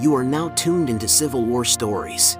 [0.00, 2.38] You are now tuned into Civil War stories.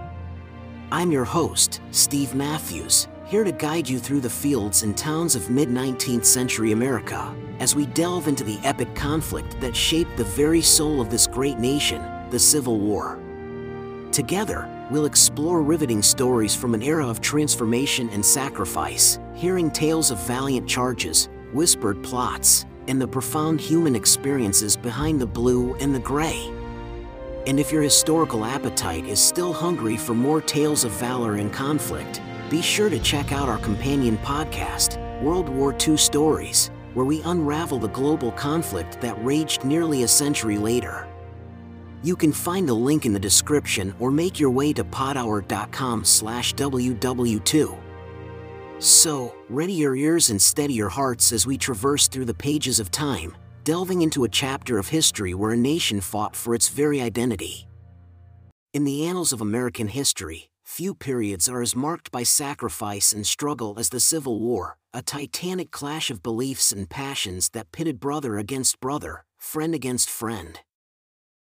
[0.93, 5.51] I'm your host, Steve Matthews, here to guide you through the fields and towns of
[5.51, 10.61] mid 19th century America as we delve into the epic conflict that shaped the very
[10.61, 12.01] soul of this great nation,
[12.31, 13.19] the Civil War.
[14.13, 20.25] Together, we'll explore riveting stories from an era of transformation and sacrifice, hearing tales of
[20.29, 26.53] valiant charges, whispered plots, and the profound human experiences behind the blue and the gray.
[27.49, 32.21] And if your historical appetite is still hungry for more tales of valor and conflict,
[32.51, 37.79] be sure to check out our companion podcast, World War II Stories, where we unravel
[37.79, 41.09] the global conflict that raged nearly a century later.
[42.03, 46.55] You can find the link in the description or make your way to podhour.com slash
[46.55, 47.79] WW2.
[48.79, 52.91] So, ready your ears and steady your hearts as we traverse through the pages of
[52.91, 53.35] time,
[53.69, 57.69] delving into a chapter of history where a nation fought for its very identity.
[58.73, 63.75] In the annals of American history, few periods are as marked by sacrifice and struggle
[63.79, 68.81] as the Civil War, a titanic clash of beliefs and passions that pitted brother against
[68.81, 70.61] brother, friend against friend.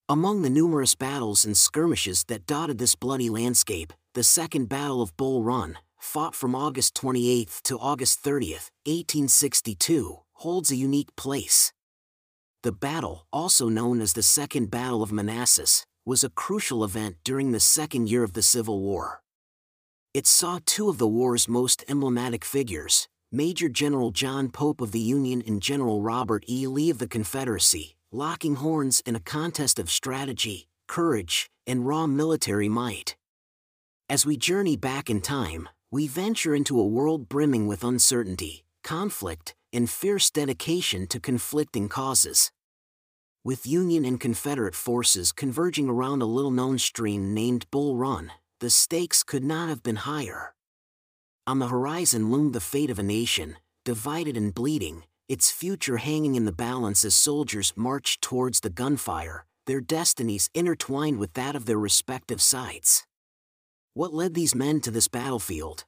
[0.06, 5.16] Among the numerous battles and skirmishes that dotted this bloody landscape, the Second Battle of
[5.16, 8.52] Bull Run, fought from August 28 to August 30,
[8.84, 11.72] 1862, holds a unique place.
[12.62, 17.52] The battle, also known as the Second Battle of Manassas, was a crucial event during
[17.52, 19.22] the second year of the Civil War.
[20.12, 25.00] It saw two of the war's most emblematic figures, Major General John Pope of the
[25.00, 26.67] Union and General Robert E.
[26.67, 32.69] Lee of the Confederacy, locking horns in a contest of strategy, courage, and raw military
[32.69, 33.17] might.
[34.11, 39.55] As we journey back in time, we venture into a world brimming with uncertainty, conflict,
[39.72, 42.50] and fierce dedication to conflicting causes.
[43.44, 48.70] With Union and Confederate forces converging around a little known stream named Bull Run, the
[48.70, 50.54] stakes could not have been higher.
[51.46, 56.34] On the horizon loomed the fate of a nation, divided and bleeding, its future hanging
[56.34, 61.64] in the balance as soldiers marched towards the gunfire, their destinies intertwined with that of
[61.64, 63.06] their respective sides.
[63.95, 65.84] What led these men to this battlefield?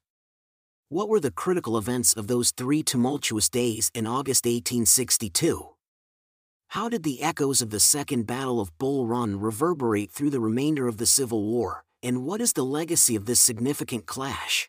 [0.93, 5.71] What were the critical events of those three tumultuous days in August 1862?
[6.69, 10.87] How did the echoes of the Second Battle of Bull Run reverberate through the remainder
[10.87, 14.69] of the Civil War, and what is the legacy of this significant clash?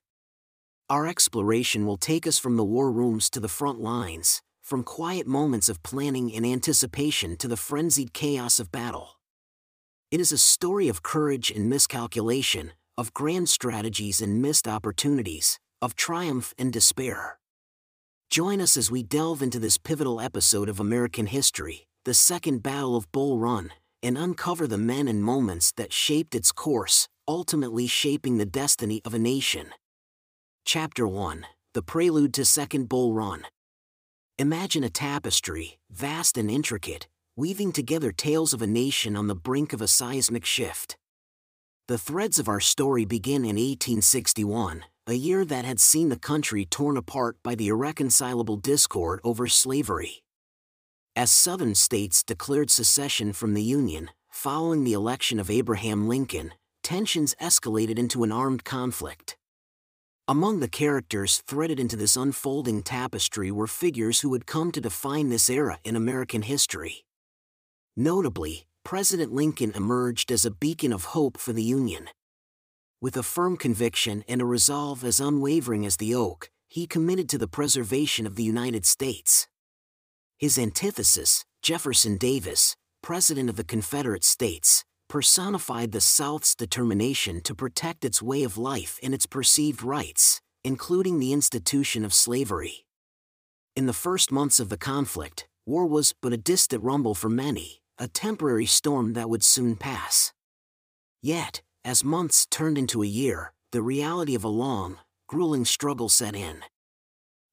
[0.89, 5.28] Our exploration will take us from the war rooms to the front lines, from quiet
[5.28, 9.19] moments of planning and anticipation to the frenzied chaos of battle.
[10.09, 15.97] It is a story of courage and miscalculation, of grand strategies and missed opportunities, of
[15.97, 17.39] triumph and despair.
[18.29, 22.95] Join us as we delve into this pivotal episode of American history, the Second Battle
[22.95, 23.69] of Bull Run,
[24.01, 29.13] and uncover the men and moments that shaped its course, ultimately shaping the destiny of
[29.13, 29.71] a nation.
[30.63, 33.44] Chapter 1 The Prelude to Second Bull Run.
[34.39, 39.73] Imagine a tapestry, vast and intricate, weaving together tales of a nation on the brink
[39.73, 40.95] of a seismic shift.
[41.89, 46.65] The threads of our story begin in 1861, a year that had seen the country
[46.65, 50.23] torn apart by the irreconcilable discord over slavery.
[51.15, 56.53] As Southern states declared secession from the Union, following the election of Abraham Lincoln,
[56.83, 59.35] tensions escalated into an armed conflict.
[60.25, 65.27] Among the characters threaded into this unfolding tapestry were figures who would come to define
[65.27, 67.03] this era in American history.
[67.97, 72.07] Notably, President Lincoln emerged as a beacon of hope for the Union.
[73.03, 77.37] With a firm conviction and a resolve as unwavering as the oak, he committed to
[77.37, 79.49] the preservation of the United States.
[80.37, 88.05] His antithesis, Jefferson Davis, President of the Confederate States, personified the South's determination to protect
[88.05, 92.85] its way of life and its perceived rights, including the institution of slavery.
[93.75, 97.81] In the first months of the conflict, war was but a distant rumble for many,
[97.97, 100.31] a temporary storm that would soon pass.
[101.21, 104.97] Yet, as months turned into a year, the reality of a long,
[105.27, 106.63] grueling struggle set in.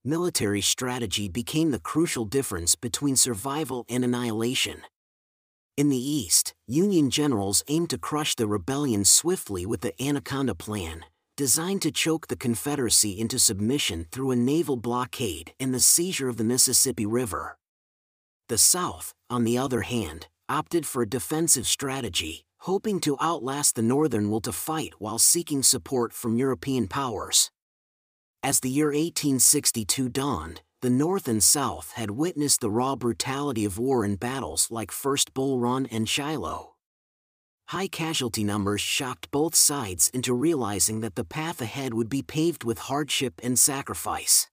[0.04, 4.82] Military strategy became the crucial difference between survival and annihilation.
[5.76, 11.04] In the East, Union generals aimed to crush the rebellion swiftly with the Anaconda Plan,
[11.36, 16.36] designed to choke the Confederacy into submission through a naval blockade and the seizure of
[16.36, 17.56] the Mississippi River.
[18.48, 23.82] The South, on the other hand, opted for a defensive strategy, hoping to outlast the
[23.82, 27.50] Northern will to fight while seeking support from European powers.
[28.42, 33.78] As the year 1862 dawned, the North and South had witnessed the raw brutality of
[33.78, 36.74] war in battles like First Bull Run and Shiloh.
[37.68, 42.64] High casualty numbers shocked both sides into realizing that the path ahead would be paved
[42.64, 44.48] with hardship and sacrifice.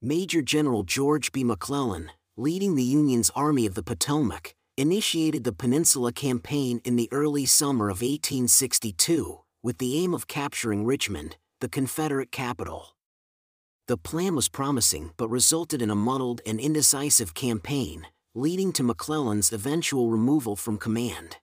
[0.00, 1.44] Major General George B.
[1.44, 7.46] McClellan, leading the Union's Army of the Potomac, initiated the Peninsula Campaign in the early
[7.46, 12.96] summer of 1862, with the aim of capturing Richmond, the Confederate capital.
[13.86, 19.52] The plan was promising but resulted in a muddled and indecisive campaign, leading to McClellan's
[19.52, 21.36] eventual removal from command.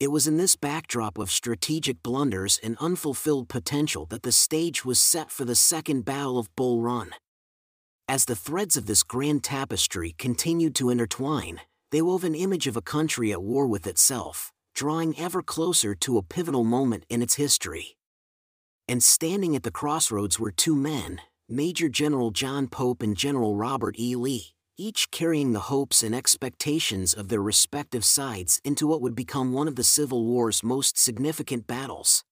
[0.00, 4.98] It was in this backdrop of strategic blunders and unfulfilled potential that the stage was
[4.98, 7.10] set for the Second Battle of Bull Run.
[8.08, 11.60] As the threads of this grand tapestry continued to intertwine,
[11.90, 16.18] they wove an image of a country at war with itself, drawing ever closer to
[16.18, 17.96] a pivotal moment in its history.
[18.88, 23.96] And standing at the crossroads were two men, Major General John Pope and General Robert
[23.98, 24.14] E.
[24.16, 29.52] Lee, each carrying the hopes and expectations of their respective sides into what would become
[29.52, 32.24] one of the Civil War's most significant battles.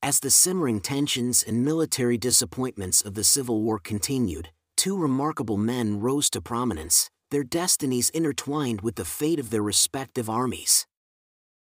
[0.00, 5.98] As the simmering tensions and military disappointments of the Civil War continued, two remarkable men
[5.98, 10.86] rose to prominence, their destinies intertwined with the fate of their respective armies.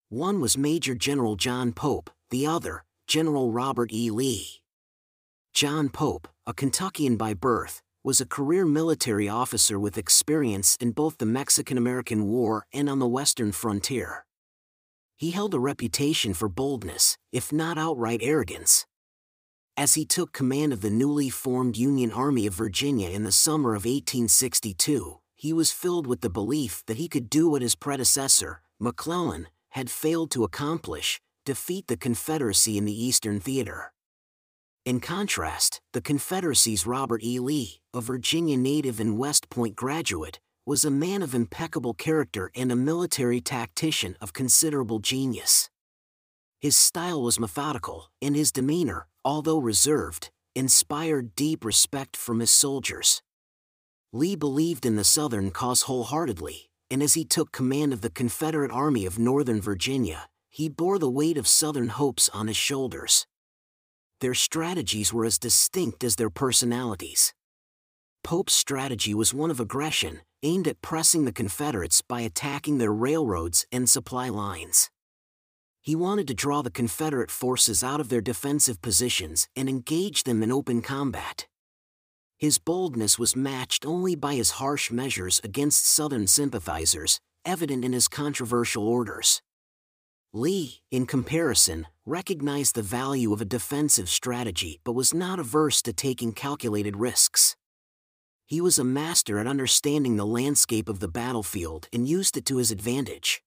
[0.10, 4.10] One was Major General John Pope, the other, General Robert E.
[4.10, 4.62] Lee.
[5.54, 11.18] John Pope, a Kentuckian by birth, was a career military officer with experience in both
[11.18, 14.26] the Mexican American War and on the Western frontier.
[15.16, 18.88] He held a reputation for boldness, if not outright arrogance.
[19.78, 23.76] As he took command of the newly formed Union Army of Virginia in the summer
[23.76, 28.62] of 1862, he was filled with the belief that he could do what his predecessor,
[28.80, 33.92] McClellan, had failed to accomplish defeat the Confederacy in the Eastern Theater.
[34.86, 37.40] In contrast, the Confederacy's Robert E.
[37.40, 42.72] Lee, a Virginia native and West Point graduate, was a man of impeccable character and
[42.72, 45.72] a military tactician of considerable genius.
[46.60, 53.24] His style was methodical, and his demeanor, although reserved, inspired deep respect from his soldiers.
[54.14, 58.70] Lee believed in the Southern cause wholeheartedly, and as he took command of the Confederate
[58.70, 63.26] Army of Northern Virginia, he bore the weight of Southern hopes on his shoulders.
[64.20, 67.34] Their strategies were as distinct as their personalities.
[68.22, 73.66] Pope's strategy was one of aggression, aimed at pressing the Confederates by attacking their railroads
[73.72, 74.90] and supply lines.
[75.80, 80.44] He wanted to draw the Confederate forces out of their defensive positions and engage them
[80.44, 81.48] in open combat.
[82.42, 88.08] His boldness was matched only by his harsh measures against Southern sympathizers, evident in his
[88.08, 89.44] controversial orders.
[90.34, 95.94] Lee, in comparison, recognized the value of a defensive strategy but was not averse to
[95.94, 97.56] taking calculated risks.
[98.48, 102.58] He was a master at understanding the landscape of the battlefield and used it to
[102.58, 103.44] his advantage.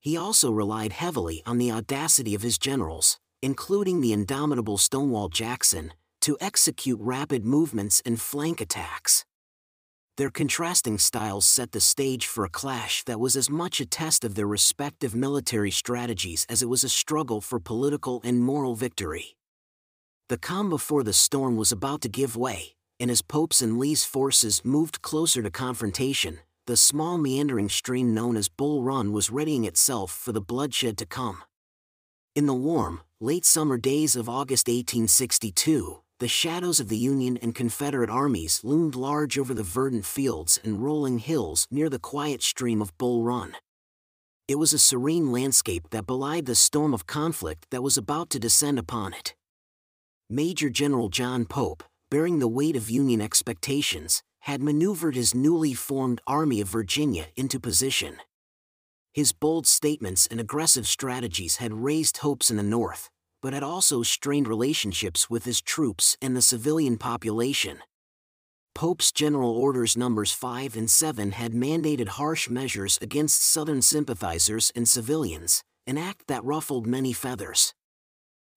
[0.00, 5.92] He also relied heavily on the audacity of his generals, including the indomitable Stonewall Jackson,
[6.20, 9.24] to execute rapid movements and flank attacks.
[10.16, 14.24] Their contrasting styles set the stage for a clash that was as much a test
[14.24, 19.36] of their respective military strategies as it was a struggle for political and moral victory.
[20.28, 24.04] The calm before the storm was about to give way, and as Pope's and Lee's
[24.04, 29.64] forces moved closer to confrontation, the small meandering stream known as Bull Run was readying
[29.64, 31.42] itself for the bloodshed to come.
[32.36, 37.54] In the warm, late summer days of August 1862, the shadows of the Union and
[37.54, 42.82] Confederate armies loomed large over the verdant fields and rolling hills near the quiet stream
[42.82, 43.56] of Bull Run.
[44.46, 48.38] It was a serene landscape that belied the storm of conflict that was about to
[48.38, 49.34] descend upon it.
[50.28, 56.20] Major General John Pope, bearing the weight of Union expectations, had maneuvered his newly formed
[56.26, 58.18] Army of Virginia into position.
[59.14, 63.08] His bold statements and aggressive strategies had raised hopes in the North,
[63.42, 67.78] but had also strained relationships with his troops and the civilian population.
[68.74, 74.88] Pope's General Orders Numbers 5 and 7 had mandated harsh measures against Southern sympathizers and
[74.88, 77.74] civilians, an act that ruffled many feathers.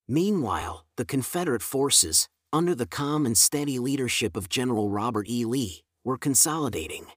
[0.07, 5.45] Meanwhile, the Confederate forces, under the calm and steady leadership of General Robert E.
[5.45, 7.07] Lee, were consolidating.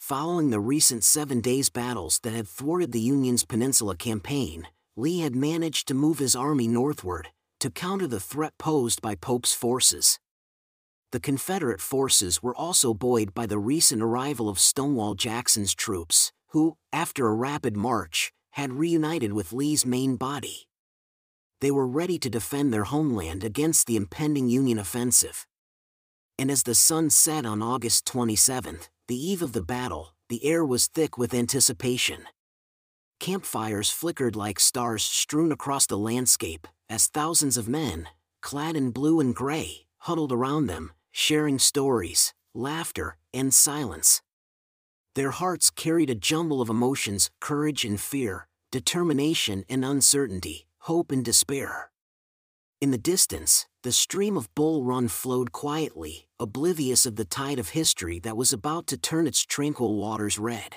[0.00, 4.68] Following the recent Seven Days battles that had thwarted the Union's Peninsula Campaign,
[4.98, 7.28] Lee had managed to move his army northward
[7.60, 10.18] to counter the threat posed by Pope's forces.
[11.12, 16.78] The Confederate forces were also buoyed by the recent arrival of Stonewall Jackson's troops, who,
[16.92, 20.66] after a rapid march, had reunited with Lee's main body.
[21.60, 25.46] They were ready to defend their homeland against the impending Union offensive.
[26.40, 30.64] And as the sun set on August 27, the eve of the battle, the air
[30.64, 32.24] was thick with anticipation.
[33.18, 38.08] Campfires flickered like stars strewn across the landscape, as thousands of men,
[38.40, 44.22] clad in blue and gray, huddled around them, sharing stories, laughter, and silence.
[45.14, 51.24] Their hearts carried a jumble of emotions courage and fear, determination and uncertainty, hope and
[51.24, 51.90] despair.
[52.80, 57.70] In the distance, the stream of Bull Run flowed quietly, oblivious of the tide of
[57.70, 60.76] history that was about to turn its tranquil waters red.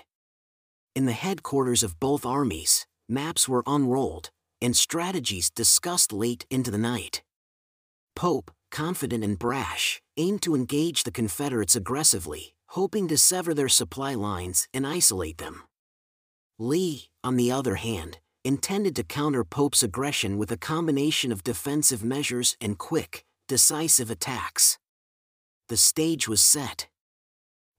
[0.94, 4.30] In the headquarters of both armies, maps were unrolled,
[4.62, 7.24] and strategies discussed late into the night.
[8.14, 14.16] Pope, confident and brash, aimed to engage the Confederates aggressively, hoping to sever their supply
[14.16, 15.64] lines and isolate them.
[16.60, 22.04] Lee, on the other hand, intended to counter Pope's aggression with a combination of defensive
[22.04, 24.78] measures and quick, decisive attacks.
[25.70, 26.90] The stage was set.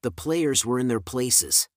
[0.01, 1.69] The players were in their places.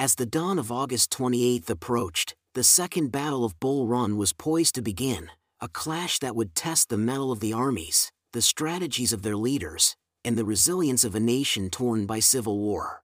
[0.00, 4.76] As the dawn of August 28 approached, the Second Battle of Bull Run was poised
[4.76, 5.28] to begin,
[5.60, 9.96] a clash that would test the mettle of the armies, the strategies of their leaders,
[10.24, 13.02] and the resilience of a nation torn by civil war.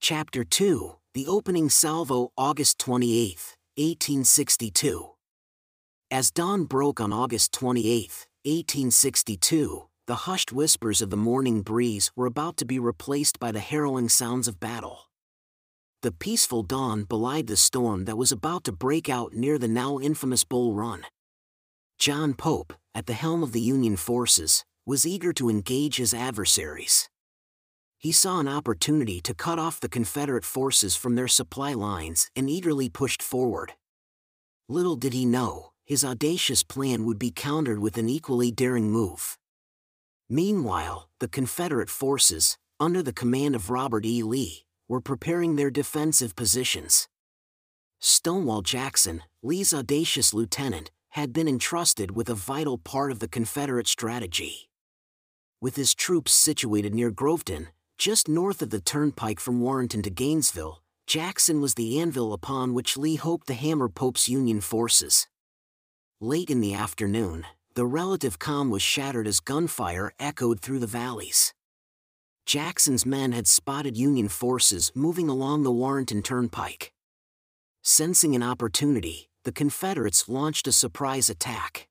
[0.00, 5.14] Chapter 2 The Opening Salvo, August 28, 1862.
[6.12, 12.26] As dawn broke on August 28, 1862, the hushed whispers of the morning breeze were
[12.26, 15.07] about to be replaced by the harrowing sounds of battle.
[16.00, 19.98] The peaceful dawn belied the storm that was about to break out near the now
[19.98, 21.04] infamous Bull Run.
[21.98, 27.08] John Pope, at the helm of the Union forces, was eager to engage his adversaries.
[27.98, 32.48] He saw an opportunity to cut off the Confederate forces from their supply lines and
[32.48, 33.72] eagerly pushed forward.
[34.68, 39.36] Little did he know, his audacious plan would be countered with an equally daring move.
[40.30, 44.22] Meanwhile, the Confederate forces, under the command of Robert E.
[44.22, 47.08] Lee, were preparing their defensive positions.
[48.00, 53.86] Stonewall Jackson, Lee's audacious lieutenant, had been entrusted with a vital part of the Confederate
[53.86, 54.68] strategy.
[55.60, 57.68] With his troops situated near Groveton,
[57.98, 62.96] just north of the turnpike from Warrenton to Gainesville, Jackson was the anvil upon which
[62.96, 65.26] Lee hoped to hammer Pope's Union forces.
[66.20, 71.54] Late in the afternoon, the relative calm was shattered as gunfire echoed through the valleys.
[72.48, 76.94] Jackson's men had spotted Union forces moving along the Warrenton Turnpike.
[77.82, 81.88] Sensing an opportunity, the Confederates launched a surprise attack.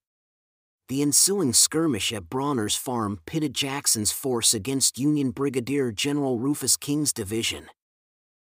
[0.90, 7.14] The ensuing skirmish at Brawner's farm pitted Jackson's force against Union Brigadier General Rufus King's
[7.14, 7.68] division.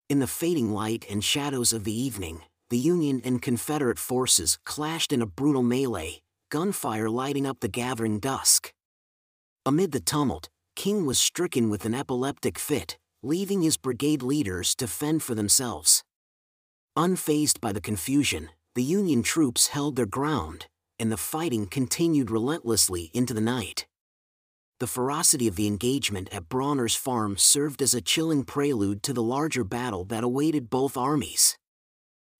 [0.07, 5.11] In the fading light and shadows of the evening, the Union and Confederate forces clashed
[5.11, 6.21] in a brutal melee,
[6.51, 8.75] gunfire lighting up the gathering dusk.
[9.65, 14.87] Amid the tumult, King was stricken with an epileptic fit, leaving his brigade leaders to
[14.87, 16.03] fend for themselves.
[16.97, 20.67] Unfazed by the confusion, the Union troops held their ground,
[20.99, 23.87] and the fighting continued relentlessly into the night.
[24.79, 29.23] The ferocity of the engagement at Brawner's farm served as a chilling prelude to the
[29.23, 31.57] larger battle that awaited both armies.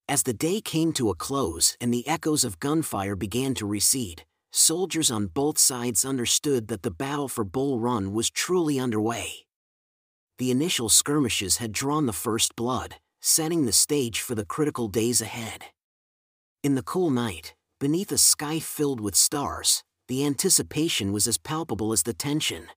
[0.10, 4.26] As the day came to a close and the echoes of gunfire began to recede,
[4.56, 9.46] soldiers on both sides understood that the battle for Bull Run was truly underway.
[10.38, 15.22] The initial skirmishes had drawn the first blood, setting the stage for the critical days
[15.22, 15.66] ahead.
[16.64, 21.92] In the cool night, beneath a sky filled with stars, the anticipation was as palpable
[21.92, 22.68] as the tension.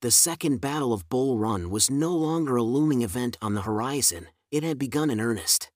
[0.00, 4.28] The Second Battle of Bull Run was no longer a looming event on the horizon,
[4.52, 5.70] it had begun in earnest.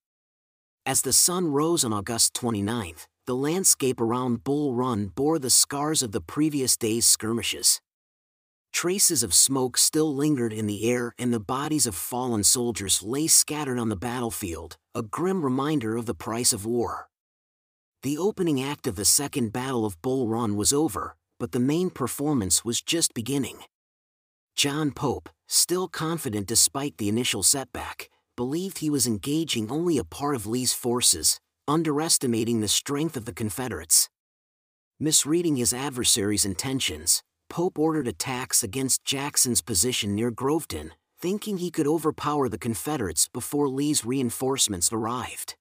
[0.86, 2.94] As the sun rose on August 29,
[3.28, 7.78] the landscape around Bull Run bore the scars of the previous day's skirmishes.
[8.72, 13.26] Traces of smoke still lingered in the air and the bodies of fallen soldiers lay
[13.26, 17.10] scattered on the battlefield, a grim reminder of the price of war.
[18.02, 21.90] The opening act of the Second Battle of Bull Run was over, but the main
[21.90, 23.58] performance was just beginning.
[24.56, 30.34] John Pope, still confident despite the initial setback, believed he was engaging only a part
[30.34, 34.08] of Lee's forces, underestimating the strength of the Confederates.
[34.98, 41.86] Misreading his adversary's intentions, Pope ordered attacks against Jackson's position near Groveton, thinking he could
[41.86, 45.54] overpower the Confederates before Lee's reinforcements arrived.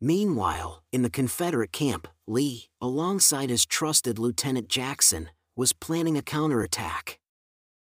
[0.00, 7.18] Meanwhile, in the Confederate camp, Lee, alongside his trusted Lieutenant Jackson, was planning a counterattack.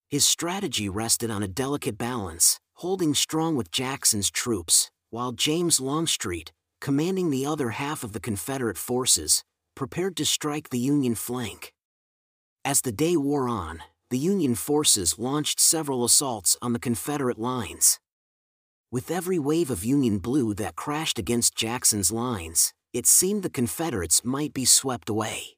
[0.08, 6.52] His strategy rested on a delicate balance, holding strong with Jackson's troops, while James Longstreet,
[6.80, 9.44] commanding the other half of the Confederate forces,
[9.74, 11.72] prepared to strike the Union flank.
[12.64, 18.00] As the day wore on, the Union forces launched several assaults on the Confederate lines.
[18.90, 24.24] With every wave of Union blue that crashed against Jackson's lines, it seemed the Confederates
[24.24, 25.56] might be swept away.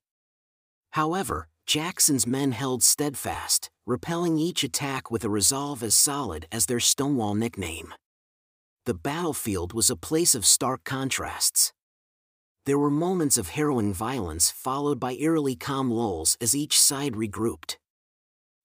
[0.90, 6.80] However, Jackson's men held steadfast, repelling each attack with a resolve as solid as their
[6.80, 7.94] Stonewall nickname.
[8.84, 11.72] The battlefield was a place of stark contrasts.
[12.66, 17.76] There were moments of harrowing violence followed by eerily calm lulls as each side regrouped.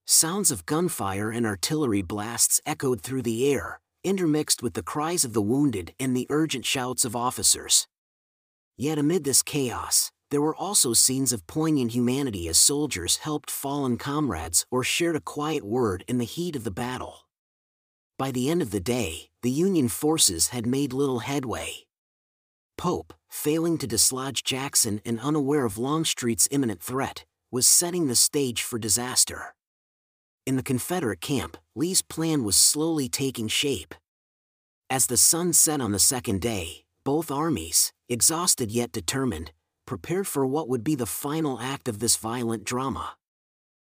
[0.07, 5.33] Sounds of gunfire and artillery blasts echoed through the air, intermixed with the cries of
[5.33, 7.87] the wounded and the urgent shouts of officers.
[8.75, 13.97] Yet amid this chaos, there were also scenes of poignant humanity as soldiers helped fallen
[13.97, 17.26] comrades or shared a quiet word in the heat of the battle.
[18.17, 21.85] By the end of the day, the Union forces had made little headway.
[22.75, 28.63] Pope, failing to dislodge Jackson and unaware of Longstreet's imminent threat, was setting the stage
[28.63, 29.53] for disaster.
[30.47, 33.93] In the Confederate camp, Lee's plan was slowly taking shape.
[34.89, 39.51] As the sun set on the second day, both armies, exhausted yet determined,
[39.85, 43.15] prepared for what would be the final act of this violent drama.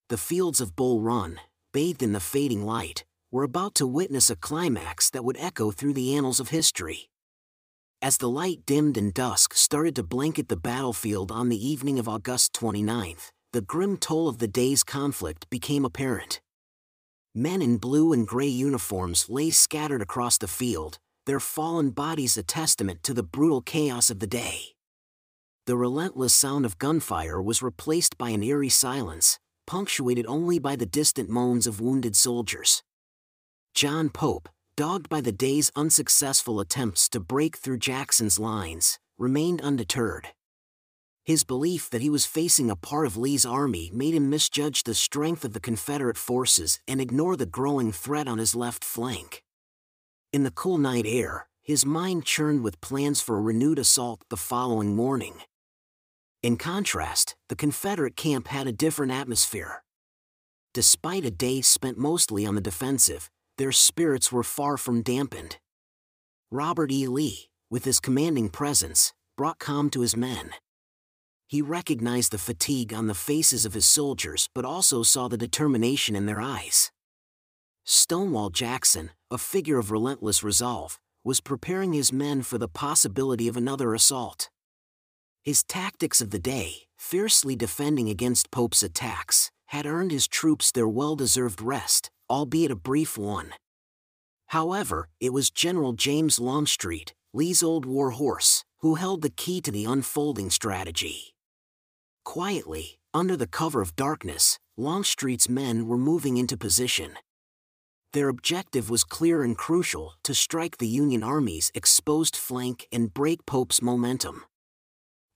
[0.08, 1.38] The fields of Bull Run,
[1.72, 5.92] bathed in the fading light, were about to witness a climax that would echo through
[5.92, 7.10] the annals of history.
[8.00, 12.08] As the light dimmed and dusk started to blanket the battlefield on the evening of
[12.08, 16.40] August 29th, the grim toll of the day's conflict became apparent.
[17.34, 22.42] Men in blue and gray uniforms lay scattered across the field, their fallen bodies a
[22.42, 24.74] testament to the brutal chaos of the day
[25.68, 30.86] the relentless sound of gunfire was replaced by an eerie silence, punctuated only by the
[30.86, 32.82] distant moans of wounded soldiers.
[33.78, 40.30] John Pope, dogged by the day's unsuccessful attempts to break through Jackson's lines, remained undeterred.
[41.24, 44.94] His belief that he was facing a part of Lee's army made him misjudge the
[44.94, 49.44] strength of the Confederate forces and ignore the growing threat on his left flank.
[50.32, 54.36] In the cool night air, his mind churned with plans for a renewed assault the
[54.36, 55.34] following morning.
[56.42, 59.84] In contrast, the Confederate camp had a different atmosphere.
[60.74, 65.58] Despite a day spent mostly on the defensive, their spirits were far from dampened.
[66.50, 67.06] Robert E.
[67.06, 70.50] Lee, with his commanding presence, brought calm to his men.
[71.46, 76.16] He recognized the fatigue on the faces of his soldiers but also saw the determination
[76.16, 76.90] in their eyes.
[77.84, 83.56] Stonewall Jackson, a figure of relentless resolve, was preparing his men for the possibility of
[83.56, 84.50] another assault.
[85.42, 90.88] His tactics of the day, fiercely defending against Pope's attacks, had earned his troops their
[90.88, 93.52] well deserved rest, albeit a brief one.
[94.48, 99.70] However, it was General James Longstreet, Lee's old war horse, who held the key to
[99.70, 101.34] the unfolding strategy.
[102.24, 107.14] Quietly, under the cover of darkness, Longstreet's men were moving into position.
[108.12, 113.44] Their objective was clear and crucial to strike the Union Army's exposed flank and break
[113.44, 114.44] Pope's momentum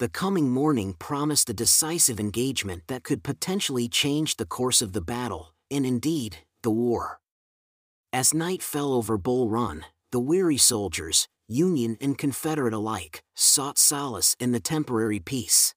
[0.02, 5.00] the coming morning promised a decisive engagement that could potentially change the course of the
[5.00, 7.20] battle, and indeed, the war.
[8.12, 14.36] As night fell over Bull Run, the weary soldiers, Union and Confederate alike, sought solace
[14.38, 15.74] in the temporary peace.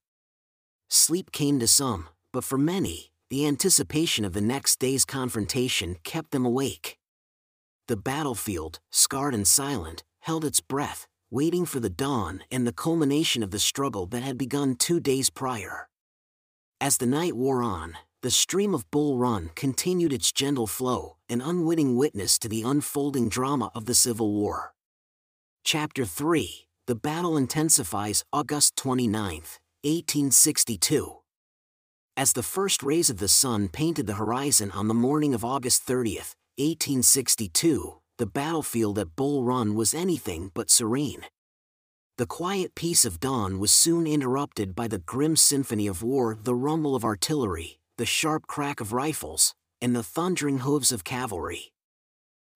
[0.88, 6.30] Sleep came to some, but for many, the anticipation of the next day's confrontation kept
[6.30, 6.98] them awake.
[7.88, 13.42] The battlefield, scarred and silent, held its breath, waiting for the dawn and the culmination
[13.42, 15.88] of the struggle that had begun two days prior.
[16.80, 17.94] As the night wore on,
[18.26, 23.28] the stream of Bull Run continued its gentle flow, an unwitting witness to the unfolding
[23.28, 24.74] drama of the Civil War.
[25.62, 29.44] Chapter 3 The battle intensifies August 29,
[29.84, 31.18] 1862.
[32.16, 35.84] As the first rays of the sun painted the horizon on the morning of August
[35.84, 36.16] 30,
[36.58, 41.26] 1862, the battlefield at Bull Run was anything but serene.
[42.18, 46.56] The quiet peace of dawn was soon interrupted by the grim symphony of war the
[46.56, 51.72] rumble of artillery, the sharp crack of rifles, and the thundering hooves of cavalry.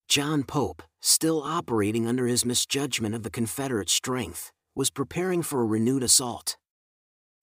[0.08, 5.66] John Pope, still operating under his misjudgment of the Confederate strength, was preparing for a
[5.66, 6.56] renewed assault.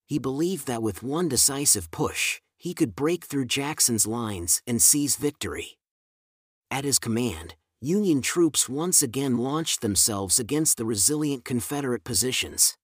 [0.06, 5.16] He believed that with one decisive push, he could break through Jackson's lines and seize
[5.16, 5.78] victory.
[6.72, 12.76] At his command, Union troops once again launched themselves against the resilient Confederate positions.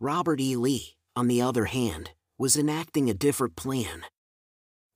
[0.00, 0.56] Robert E.
[0.56, 4.02] Lee, on the other hand, was enacting a different plan.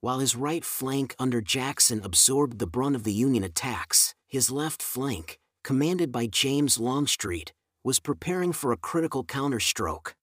[0.05, 4.83] While his right flank under Jackson absorbed the brunt of the Union attacks, his left
[4.83, 10.13] flank, commanded by James Longstreet, was preparing for a critical counterstroke.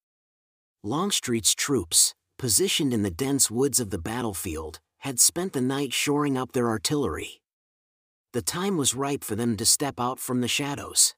[0.84, 6.38] Longstreet's troops, positioned in the dense woods of the battlefield, had spent the night shoring
[6.38, 7.40] up their artillery.
[8.32, 11.16] the time was ripe for them to step out from the shadows.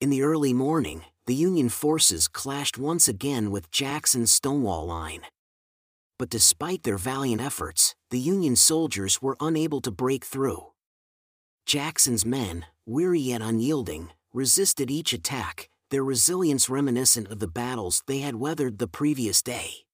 [0.00, 5.26] In the early morning, the Union forces clashed once again with Jackson's Stonewall Line.
[6.18, 10.72] But despite their valiant efforts, the Union soldiers were unable to break through.
[11.66, 18.18] Jackson's men, weary yet unyielding, resisted each attack, their resilience reminiscent of the battles they
[18.18, 19.86] had weathered the previous day.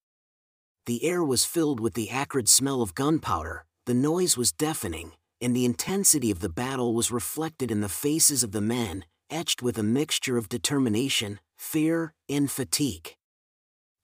[0.86, 5.54] The air was filled with the acrid smell of gunpowder, the noise was deafening, and
[5.56, 9.78] the intensity of the battle was reflected in the faces of the men, etched with
[9.78, 13.16] a mixture of determination, fear, and fatigue.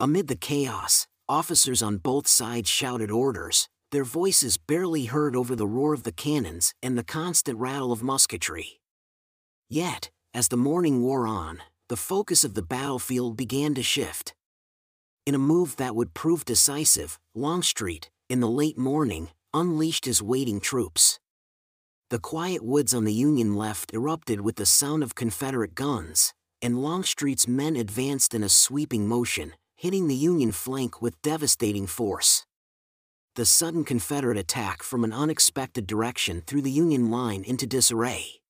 [0.00, 5.66] Amid the chaos, officers on both sides shouted orders, their voices barely heard over the
[5.66, 8.80] roar of the cannons and the constant rattle of musketry.
[9.68, 14.34] Yet, as the morning wore on, the focus of the battlefield began to shift.
[15.26, 20.60] In a move that would prove decisive, Longstreet, in the late morning, unleashed his waiting
[20.60, 21.18] troops.
[22.10, 26.82] The quiet woods on the Union left erupted with the sound of Confederate guns, and
[26.82, 32.44] Longstreet's men advanced in a sweeping motion, hitting the Union flank with devastating force.
[33.36, 38.40] The sudden Confederate attack from an unexpected direction threw the Union line into disarray.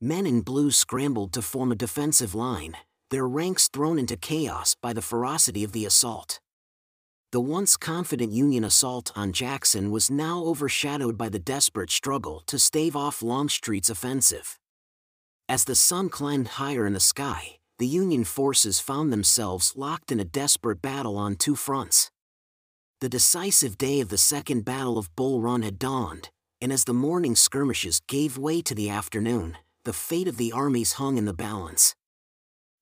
[0.00, 2.76] Men in blue scrambled to form a defensive line,
[3.10, 6.40] their ranks thrown into chaos by the ferocity of the assault.
[7.30, 12.58] The once confident Union assault on Jackson was now overshadowed by the desperate struggle to
[12.58, 14.58] stave off Longstreet's offensive.
[15.46, 20.18] As the sun climbed higher in the sky, the Union forces found themselves locked in
[20.18, 22.10] a desperate battle on two fronts.
[23.00, 26.94] The decisive day of the Second Battle of Bull Run had dawned, and as the
[26.94, 31.32] morning skirmishes gave way to the afternoon, the fate of the armies hung in the
[31.32, 31.94] balance.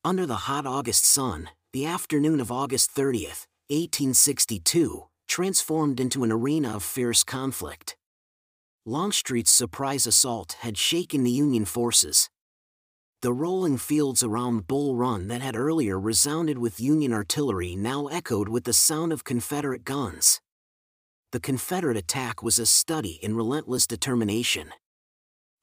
[0.02, 6.74] Under the hot August sun, the afternoon of August 30th, 1862, transformed into an arena
[6.74, 7.96] of fierce conflict.
[8.86, 12.30] Longstreet's surprise assault had shaken the Union forces,
[13.26, 18.48] the rolling fields around Bull Run that had earlier resounded with Union artillery now echoed
[18.48, 20.40] with the sound of Confederate guns.
[21.32, 24.70] The Confederate attack was a study in relentless determination.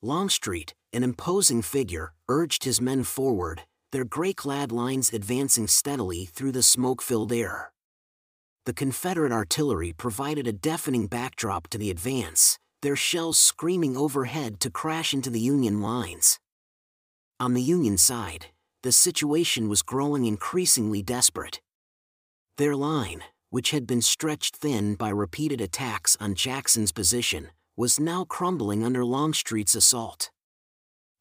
[0.02, 3.62] Longstreet, an imposing figure, urged his men forward,
[3.94, 7.72] their gray-clad lines advancing steadily through the smoke-filled air.
[8.66, 14.70] The Confederate artillery provided a deafening backdrop to the advance, their shells screaming overhead to
[14.70, 16.42] crash into the Union lines.
[17.40, 18.48] On the Union side,
[18.84, 21.62] the situation was growing increasingly desperate.
[22.58, 28.24] Their line, which had been stretched thin by repeated attacks on Jackson's position, was now
[28.24, 30.30] crumbling under Longstreet's assault.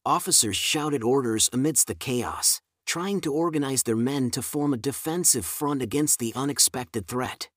[0.05, 5.45] Officers shouted orders amidst the chaos, trying to organize their men to form a defensive
[5.45, 7.49] front against the unexpected threat.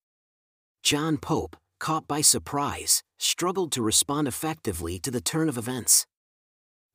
[0.82, 6.06] John Pope, caught by surprise, struggled to respond effectively to the turn of events.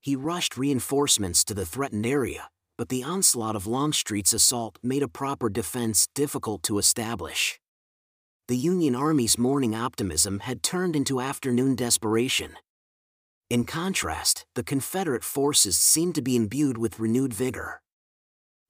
[0.02, 5.08] He rushed reinforcements to the threatened area, but the onslaught of Longstreet's assault made a
[5.08, 7.60] proper defense difficult to establish.
[8.48, 12.58] The Union Army's morning optimism had turned into afternoon desperation.
[13.52, 17.82] In contrast, the Confederate forces seemed to be imbued with renewed vigor.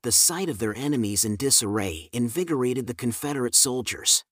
[0.04, 4.26] The sight of their enemies in disarray invigorated the Confederate soldiers.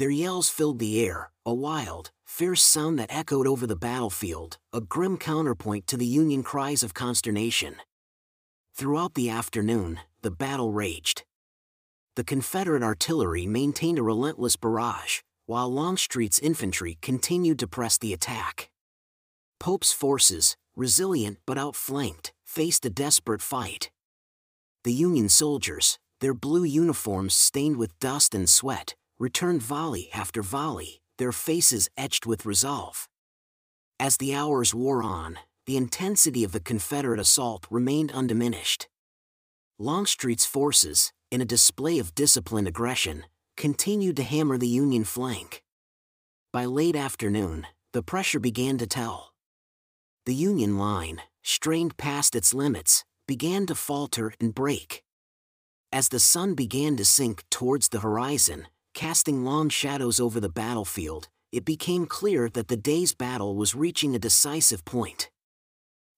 [0.00, 4.80] Their yells filled the air, a wild, fierce sound that echoed over the battlefield, a
[4.80, 7.76] grim counterpoint to the Union cries of consternation.
[8.72, 11.24] Throughout the afternoon, the battle raged.
[12.16, 18.70] The Confederate artillery maintained a relentless barrage, while Longstreet's infantry continued to press the attack.
[19.58, 23.90] Pope's forces, resilient but outflanked, faced a desperate fight.
[24.82, 31.02] The Union soldiers, their blue uniforms stained with dust and sweat, returned volley after volley,
[31.18, 33.06] their faces etched with resolve.
[34.00, 38.88] As the hours wore on, the intensity of the Confederate assault remained undiminished.
[39.78, 43.24] Longstreet's forces, in a display of disciplined aggression,
[43.58, 45.62] continued to hammer the Union flank.
[46.50, 49.34] By late afternoon, the pressure began to tell.
[50.24, 55.02] The Union line, strained past its limits, began to falter and break.
[55.92, 61.28] As the sun began to sink towards the horizon, casting long shadows over the battlefield,
[61.52, 65.30] it became clear that the day's battle was reaching a decisive point.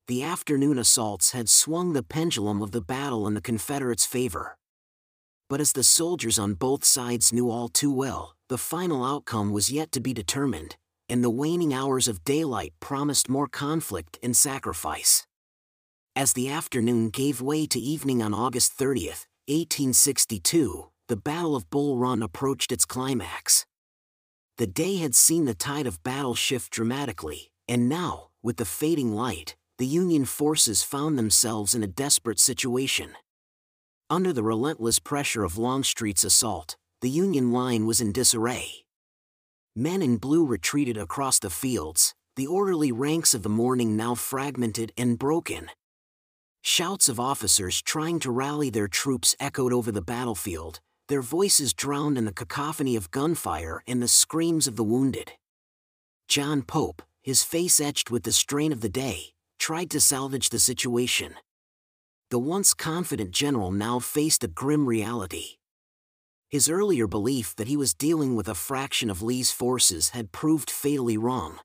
[0.08, 4.58] The afternoon assaults had swung the pendulum of the battle in the Confederates' favor.
[5.48, 9.72] But as the soldiers on both sides knew all too well, the final outcome was
[9.72, 10.76] yet to be determined,
[11.08, 15.26] and the waning hours of daylight promised more conflict and sacrifice.
[16.14, 19.06] As the afternoon gave way to evening on August 30,
[19.48, 23.66] 1862, the Battle of Bull Run approached its climax.
[24.56, 29.12] The day had seen the tide of battle shift dramatically, and now, with the fading
[29.12, 33.10] light, the Union forces found themselves in a desperate situation.
[34.08, 38.86] Under the relentless pressure of Longstreet's assault, the Union line was in disarray.
[39.76, 44.92] Men in blue retreated across the fields, the orderly ranks of the morning now fragmented
[44.96, 45.68] and broken.
[46.62, 50.80] Shouts of officers trying to rally their troops echoed over the battlefield,
[51.12, 55.32] their voices drowned in the cacophony of gunfire and the screams of the wounded.
[56.26, 60.58] John Pope, his face etched with the strain of the day, tried to salvage the
[60.58, 61.34] situation
[62.32, 65.58] the once confident general now faced a grim reality.
[66.48, 70.70] His earlier belief that he was dealing with a fraction of Lee's forces had proved
[70.70, 71.58] fatally wrong.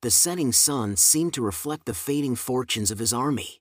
[0.00, 3.60] The setting sun seemed to reflect the fading fortunes of his army.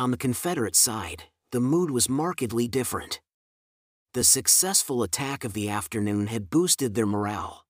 [0.00, 3.20] On the Confederate side, the mood was markedly different.
[4.12, 7.64] The successful attack of the afternoon had boosted their morale.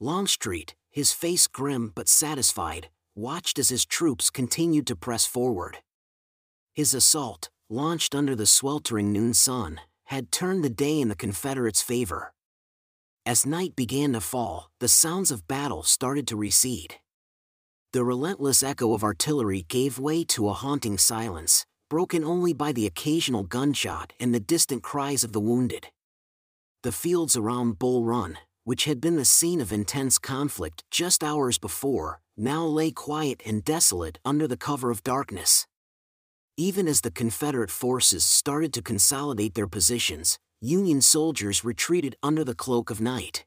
[0.00, 5.78] Longstreet, his face grim but satisfied, watched as his troops continued to press forward.
[6.74, 11.82] His assault, launched under the sweltering noon sun, had turned the day in the Confederates'
[11.82, 12.32] favor.
[13.24, 16.96] As night began to fall, the sounds of battle started to recede.
[17.92, 21.64] The relentless echo of artillery gave way to a haunting silence,
[21.94, 25.86] broken only by the occasional gunshot and the distant cries of the wounded.
[26.82, 31.56] The fields around Bull Run, which had been the scene of intense conflict just hours
[31.56, 35.68] before, now lay quiet and desolate under the cover of darkness.
[36.56, 42.56] Even as the Confederate forces started to consolidate their positions, Union soldiers retreated under the
[42.56, 43.44] cloak of night.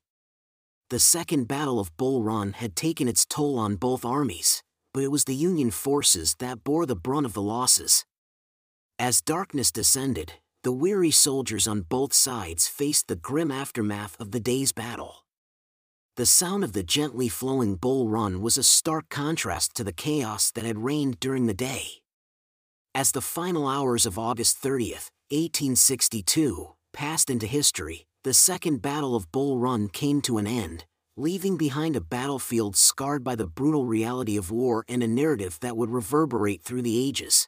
[0.90, 5.12] The Second Battle of Bull Run had taken its toll on both armies, but it
[5.12, 8.06] was the Union forces that bore the brunt of the losses.
[9.00, 10.34] As darkness descended,
[10.64, 15.24] the weary soldiers on both sides faced the grim aftermath of the day's battle.
[16.16, 20.50] The sound of the gently flowing Bull Run was a stark contrast to the chaos
[20.50, 22.02] that had reigned during the day.
[22.96, 24.94] As the final hours of August 30,
[25.30, 31.56] 1862, passed into history, the Second Battle of Bull Run came to an end, leaving
[31.56, 35.92] behind a battlefield scarred by the brutal reality of war and a narrative that would
[35.92, 37.48] reverberate through the ages.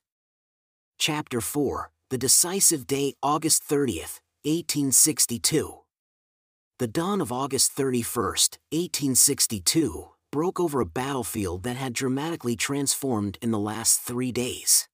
[1.02, 4.00] Chapter 4 The Decisive Day, August 30,
[4.44, 5.80] 1862.
[6.78, 8.26] The dawn of August 31,
[8.74, 14.90] 1862, broke over a battlefield that had dramatically transformed in the last three days.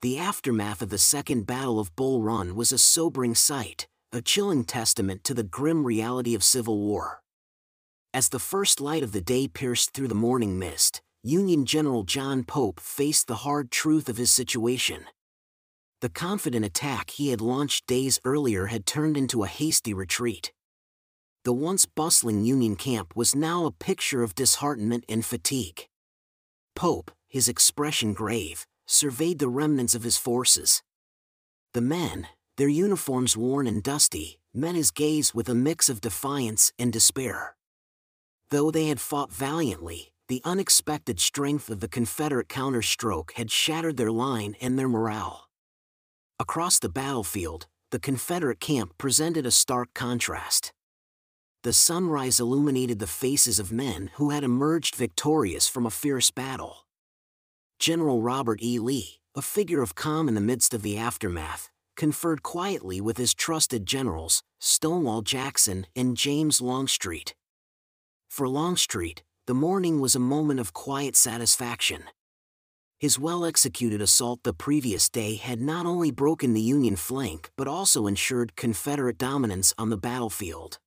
[0.00, 4.64] The aftermath of the Second Battle of Bull Run was a sobering sight, a chilling
[4.64, 7.20] testament to the grim reality of civil war.
[8.14, 12.44] As the first light of the day pierced through the morning mist, Union General John
[12.44, 15.04] Pope faced the hard truth of his situation.
[16.00, 20.50] The confident attack he had launched days earlier had turned into a hasty retreat.
[21.44, 25.88] The once bustling Union camp was now a picture of disheartenment and fatigue.
[26.74, 30.82] Pope, his expression grave, surveyed the remnants of his forces.
[31.74, 36.72] The men, their uniforms worn and dusty, met his gaze with a mix of defiance
[36.78, 37.56] and despair.
[38.48, 44.12] Though they had fought valiantly, the unexpected strength of the Confederate counterstroke had shattered their
[44.12, 45.48] line and their morale.
[46.38, 50.72] Across the battlefield, the Confederate camp presented a stark contrast.
[51.64, 56.86] The sunrise illuminated the faces of men who had emerged victorious from a fierce battle.
[57.80, 58.78] General Robert E.
[58.78, 63.34] Lee, a figure of calm in the midst of the aftermath, conferred quietly with his
[63.34, 67.34] trusted generals, Stonewall Jackson and James Longstreet.
[68.30, 72.04] For Longstreet, the morning was a moment of quiet satisfaction.
[73.00, 77.66] His well executed assault the previous day had not only broken the Union flank but
[77.66, 80.78] also ensured Confederate dominance on the battlefield.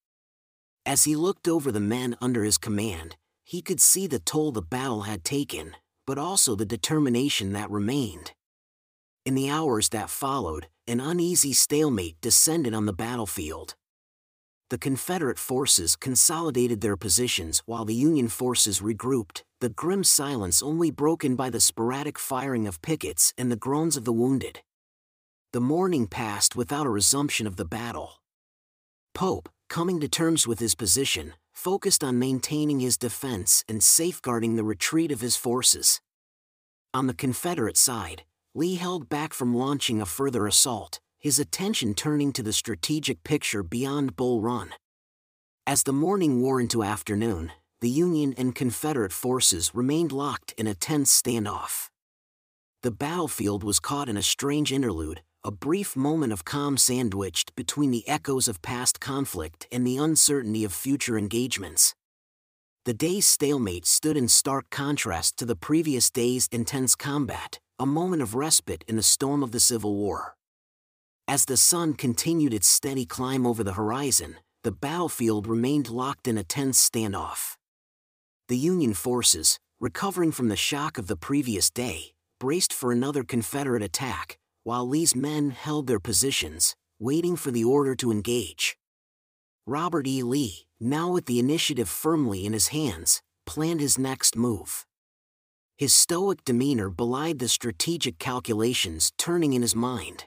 [0.85, 4.61] As he looked over the men under his command, he could see the toll the
[4.61, 5.75] battle had taken
[6.07, 8.31] but also the determination that remained.
[9.25, 13.75] In the hours that followed, an uneasy stalemate descended on the battlefield.
[14.73, 20.89] The Confederate forces consolidated their positions while the Union forces regrouped, the grim silence only
[20.89, 24.61] broken by the sporadic firing of pickets and the groans of the wounded.
[25.51, 28.13] The morning passed without a resumption of the battle.
[29.13, 34.63] Pope, coming to terms with his position, focused on maintaining his defense and safeguarding the
[34.63, 36.01] retreat of his forces.
[36.95, 38.23] On the Confederate side,
[38.55, 43.63] Lee held back from launching a further assault, his attention turning to the strategic picture
[43.63, 44.71] beyond Bull Run.
[45.65, 50.73] As the morning wore into afternoon, the Union and Confederate forces remained locked in a
[50.73, 51.87] tense standoff.
[52.81, 57.91] The battlefield was caught in a strange interlude, a brief moment of calm sandwiched between
[57.91, 61.95] the echoes of past conflict and the uncertainty of future engagements.
[62.83, 68.21] The day's stalemate stood in stark contrast to the previous day's intense combat, a moment
[68.21, 70.35] of respite in the storm of the Civil War.
[71.27, 76.37] As the sun continued its steady climb over the horizon, the battlefield remained locked in
[76.37, 77.55] a tense standoff.
[78.49, 83.81] The Union forces, recovering from the shock of the previous day, braced for another Confederate
[83.81, 88.77] attack, while Lee's men held their positions, waiting for the order to engage.
[89.65, 90.23] Robert E.
[90.23, 94.85] Lee, now with the initiative firmly in his hands, planned his next move.
[95.77, 100.25] His stoic demeanor belied the strategic calculations turning in his mind.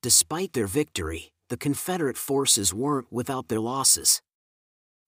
[0.00, 4.22] Despite their victory, the Confederate forces weren't without their losses.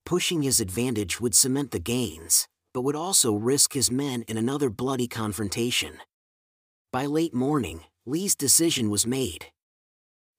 [0.05, 4.69] Pushing his advantage would cement the gains, but would also risk his men in another
[4.69, 5.99] bloody confrontation.
[6.93, 9.47] By late morning, Lee's decision was made.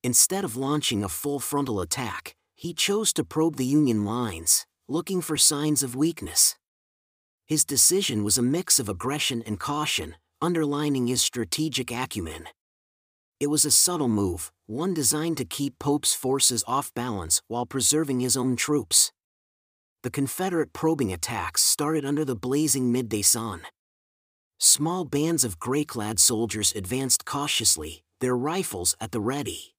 [0.03, 5.21] Instead of launching a full frontal attack, he chose to probe the Union lines, looking
[5.21, 6.57] for signs of weakness.
[7.47, 12.47] His decision was a mix of aggression and caution, underlining his strategic acumen.
[13.41, 18.19] It was a subtle move, one designed to keep Pope's forces off balance while preserving
[18.19, 19.11] his own troops.
[20.03, 23.63] The Confederate probing attacks started under the blazing midday sun.
[24.59, 29.73] Small bands of gray-clad soldiers advanced cautiously, their rifles at the ready.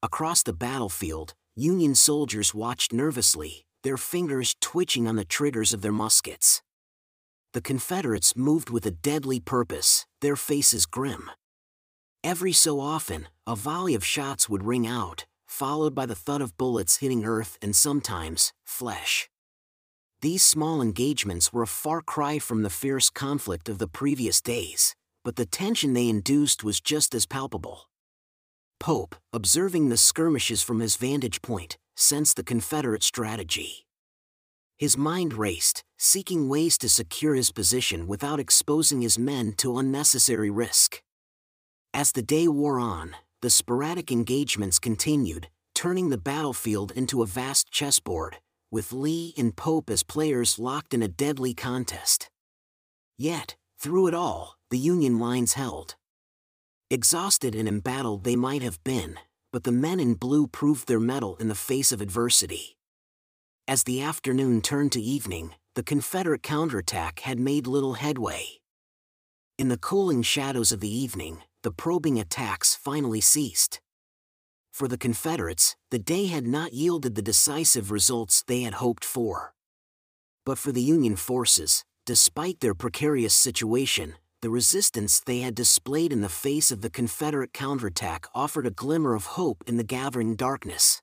[0.00, 5.90] Across the battlefield, Union soldiers watched nervously, their fingers twitching on the triggers of their
[5.90, 6.62] muskets
[7.54, 11.30] the Confederates moved with a deadly purpose, their faces grim.
[12.24, 16.56] Every so often, a volley of shots would ring out, followed by the thud of
[16.58, 19.28] bullets hitting earth and sometimes, flesh.
[20.20, 24.96] These small engagements were a far cry from the fierce conflict of the previous days,
[25.24, 27.88] but the tension they induced was just as palpable.
[28.80, 33.86] Pope, observing the skirmishes from his vantage point, sensed the Confederate strategy.
[34.76, 40.50] His mind raced, seeking ways to secure his position without exposing his men to unnecessary
[40.50, 41.00] risk.
[41.94, 47.70] As the day wore on, the sporadic engagements continued, turning the battlefield into a vast
[47.70, 48.38] chessboard,
[48.70, 52.30] with Lee and Pope as players locked in a deadly contest.
[53.16, 55.96] Yet, through it all, the Union lines held.
[56.90, 59.18] Exhausted and embattled they might have been,
[59.52, 62.76] but the men in blue proved their mettle in the face of adversity.
[63.66, 68.46] As the afternoon turned to evening, the Confederate counterattack had made little headway.
[69.58, 73.78] In the cooling shadows of the evening, the probing attacks finally ceased.
[74.72, 79.52] For the Confederates, the day had not yielded the decisive results they had hoped for.
[80.46, 86.22] But for the Union forces, despite their precarious situation, the resistance they had displayed in
[86.22, 91.02] the face of the Confederate counterattack offered a glimmer of hope in the gathering darkness.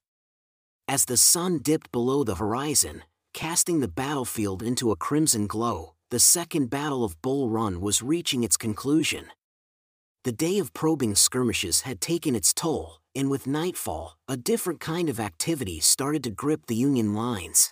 [0.87, 3.03] As the sun dipped below the horizon,
[3.35, 8.43] casting the battlefield into a crimson glow, the Second Battle of Bull Run was reaching
[8.43, 9.27] its conclusion.
[10.25, 15.07] The day of probing skirmishes had taken its toll, and with nightfall, a different kind
[15.07, 17.71] of activity started to grip the Union lines.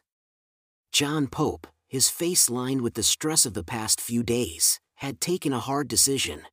[0.92, 5.52] John Pope, his face lined with the stress of the past few days, had taken
[5.52, 6.44] a hard decision.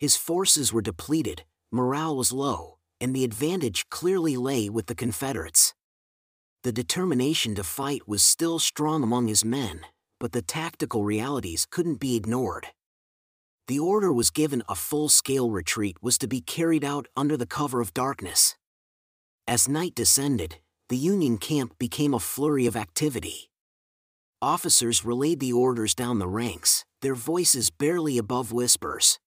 [0.00, 5.74] His forces were depleted, morale was low, and the advantage clearly lay with the Confederates.
[6.64, 9.82] The determination to fight was still strong among his men,
[10.18, 12.66] but the tactical realities couldn't be ignored.
[13.66, 17.80] The order was given a full-scale retreat was to be carried out under the cover
[17.80, 18.56] of darkness.
[19.48, 23.50] As night descended, the Union camp became a flurry of activity.
[24.42, 29.18] Officers relayed the orders down the ranks, their voices barely above whispers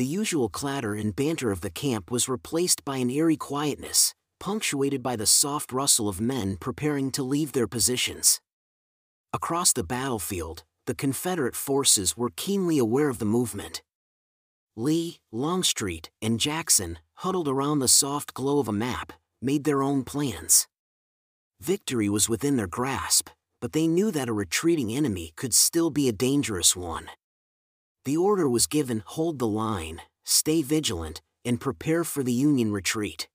[0.00, 5.02] the usual clatter and banter of the camp was replaced by an eerie quietness, punctuated
[5.02, 8.40] by the soft rustle of men preparing to leave their positions.
[9.34, 13.80] Across the battlefield, the Confederate forces were keenly aware of the movement.
[14.74, 20.02] Lee, Longstreet, and Jackson, huddled around the soft glow of a map, made their own
[20.02, 20.66] plans.
[21.60, 23.28] Victory was within their grasp,
[23.60, 27.08] but they knew that a retreating enemy could still be a dangerous one.
[28.04, 33.28] The order was given hold the line, stay vigilant, and prepare for the Union retreat.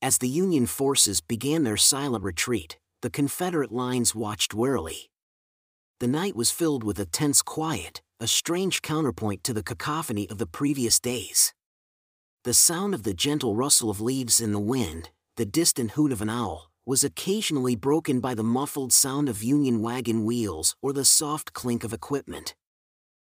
[0.00, 5.09] As the Union forces began their silent retreat, the Confederate lines watched warily.
[6.00, 10.38] The night was filled with a tense quiet, a strange counterpoint to the cacophony of
[10.38, 11.52] the previous days.
[12.44, 16.22] The sound of the gentle rustle of leaves in the wind, the distant hoot of
[16.22, 21.04] an owl, was occasionally broken by the muffled sound of Union wagon wheels or the
[21.04, 22.54] soft clink of equipment.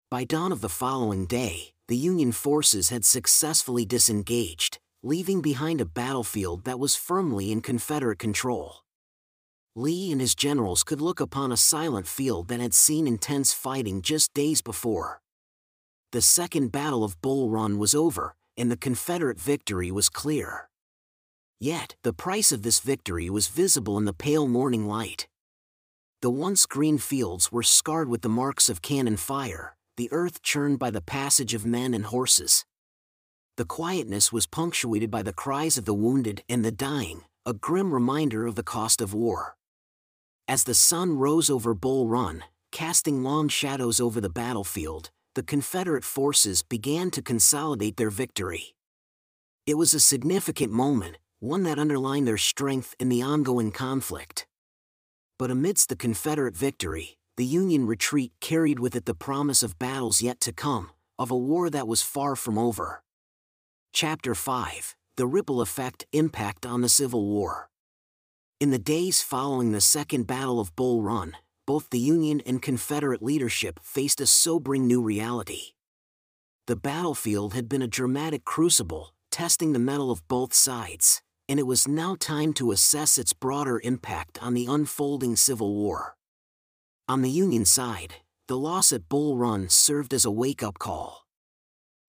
[0.10, 5.86] By dawn of the following day, the Union forces had successfully disengaged, leaving behind a
[5.86, 8.83] battlefield that was firmly in Confederate control.
[9.76, 14.04] Lee and his generals could look upon a silent field that had seen intense fighting
[14.04, 15.20] just days before.
[16.12, 20.70] The Second Battle of Bull Run was over, and the Confederate victory was clear.
[21.60, 25.28] Yet, the price of this victory was visible in the pale morning light.
[26.22, 30.78] The once green fields were scarred with the marks of cannon fire, the earth churned
[30.78, 32.64] by the passage of men and horses.
[33.58, 37.92] The quietness was punctuated by the cries of the wounded and the dying, a grim
[37.92, 39.56] reminder of the cost of war.
[40.48, 46.04] As the sun rose over Bull Run, casting long shadows over the battlefield, the Confederate
[46.04, 48.76] forces began to consolidate their victory.
[49.66, 54.46] It was a significant moment, one that underlined their strength in the ongoing conflict.
[55.40, 60.22] But amidst the Confederate victory, the Union retreat carried with it the promise of battles
[60.22, 63.02] yet to come, of a war that was far from over.
[63.94, 67.70] Chapter 5 The Ripple Effect Impact on the Civil War.
[68.64, 71.36] In the days following the Second Battle of Bull Run,
[71.68, 75.74] both the Union and Confederate leadership faced a sobering new reality.
[76.68, 81.68] The battlefield had been a dramatic crucible, testing the mettle of both sides and it
[81.68, 86.16] was now time to assess its broader impact on the unfolding Civil War.
[87.10, 88.14] On the Union side,
[88.48, 91.28] the loss at Bull Run served as a wake up call.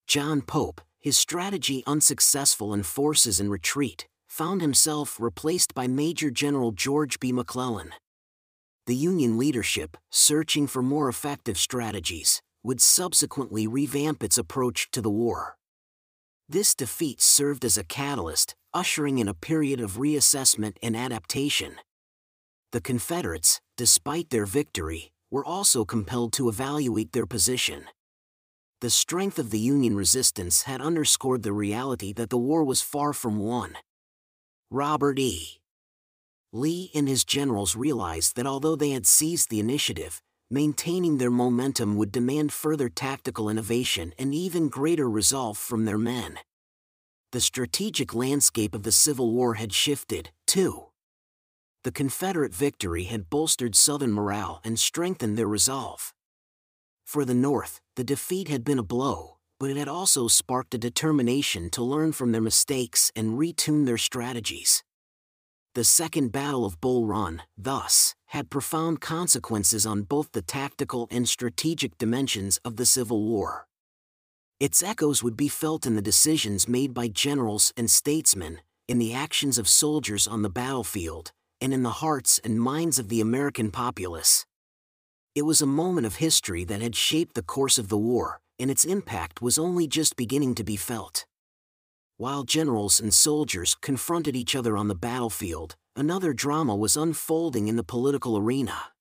[0.07, 6.73] John Pope, his strategy unsuccessful and forces in retreat, found himself replaced by Major General
[6.73, 7.31] George B.
[7.31, 7.93] McClellan.
[8.87, 15.09] The Union leadership, searching for more effective strategies, would subsequently revamp its approach to the
[15.09, 15.57] war.
[16.49, 21.77] This defeat served as a catalyst, ushering in a period of reassessment and adaptation.
[22.73, 27.85] The Confederates, despite their victory, were also compelled to evaluate their position.
[28.81, 33.13] The strength of the Union resistance had underscored the reality that the war was far
[33.13, 33.77] from won.
[34.75, 35.61] Robert E.
[36.53, 40.21] Lee and his generals realized that although they had seized the initiative,
[40.51, 46.39] maintaining their momentum would demand further tactical innovation and even greater resolve from their men
[47.35, 50.85] the strategic landscape of the Civil War had shifted, too.
[51.83, 56.15] The Confederate victory had bolstered Southern morale and strengthened their resolve.
[57.05, 59.34] For the North, the defeat had been a blow,
[59.65, 63.97] but it had also sparked a determination to learn from their mistakes and retune their
[63.97, 64.85] strategies.
[65.75, 71.27] The Second Battle of Bull Run, thus, had profound consequences on both the tactical and
[71.27, 73.67] strategic dimensions of the Civil War.
[74.61, 79.15] Its echoes would be felt in the decisions made by generals and statesmen, in the
[79.15, 83.71] actions of soldiers on the battlefield, and in the hearts and minds of the American
[83.71, 84.45] populace.
[85.35, 88.71] It was a moment of history that had shaped the course of the war, and
[88.71, 91.27] its impact was only just beginning to be felt.
[92.17, 97.77] While generals and soldiers confronted each other on the battlefield, another drama was unfolding in
[97.77, 98.93] the political arena.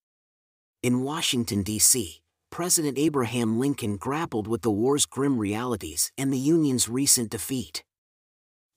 [0.82, 6.89] In Washington, D.C., President Abraham Lincoln grappled with the war's grim realities and the Union's
[6.89, 7.84] recent defeat.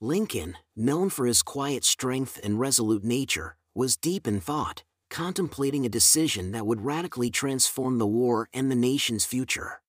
[0.00, 5.90] Lincoln, known for his quiet strength and resolute nature, was deep in thought, contemplating a
[5.90, 9.80] decision that would radically transform the war and the nation's future.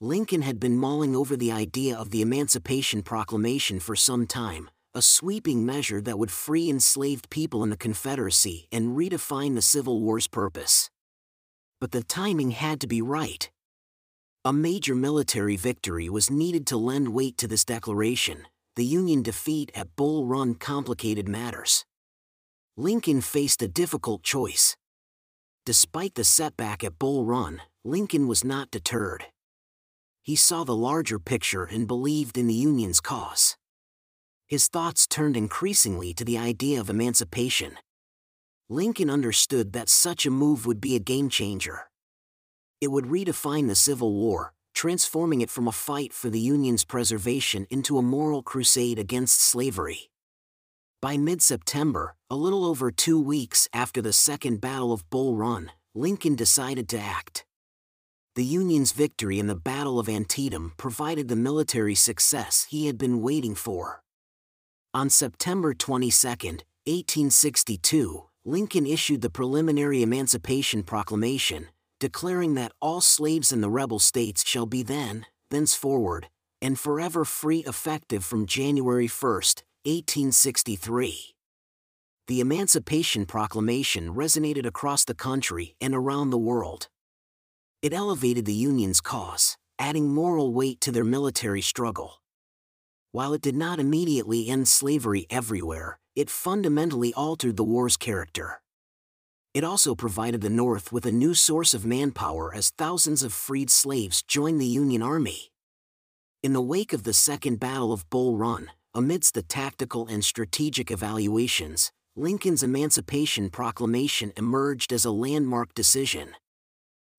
[0.00, 5.02] Lincoln had been mulling over the idea of the Emancipation Proclamation for some time, a
[5.02, 10.26] sweeping measure that would free enslaved people in the Confederacy and redefine the Civil War's
[10.26, 10.90] purpose
[11.84, 13.50] but the timing had to be right.
[14.42, 18.46] A major military victory was needed to lend weight to this declaration.
[18.76, 21.84] The Union defeat at Bull Run complicated matters.
[22.78, 24.78] Lincoln faced a difficult choice.
[25.66, 29.26] Despite the setback at Bull Run, Lincoln was not deterred.
[30.24, 33.56] He saw the larger picture and believed in the Union's cause.
[34.48, 37.78] His thoughts turned increasingly to the idea of emancipation,
[38.70, 41.90] Lincoln understood that such a move would be a game changer.
[42.80, 47.66] It would redefine the Civil War, transforming it from a fight for the Union's preservation
[47.68, 50.10] into a moral crusade against slavery.
[51.02, 55.70] By mid September, a little over two weeks after the Second Battle of Bull Run,
[55.94, 57.44] Lincoln decided to act.
[58.36, 63.22] The Union's victory in the Battle of Antietam provided the military success he had been
[63.22, 64.02] waiting for.
[64.92, 71.68] On September 22, 1862, Lincoln issued the preliminary Emancipation Proclamation,
[72.00, 76.28] declaring that all slaves in the rebel states shall be then, thenceforward,
[76.60, 81.36] and forever free effective from January 1, 1863.
[82.26, 86.88] The Emancipation Proclamation resonated across the country and around the world.
[87.84, 92.22] It elevated the Union's cause, adding moral weight to their military struggle.
[93.12, 98.62] While it did not immediately end slavery everywhere, it fundamentally altered the war's character.
[99.52, 103.68] It also provided the North with a new source of manpower as thousands of freed
[103.68, 105.52] slaves joined the Union Army.
[106.42, 110.90] In the wake of the Second Battle of Bull Run, amidst the tactical and strategic
[110.90, 116.30] evaluations, Lincoln's Emancipation Proclamation emerged as a landmark decision.